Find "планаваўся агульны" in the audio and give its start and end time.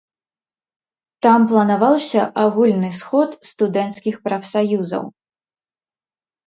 1.51-2.91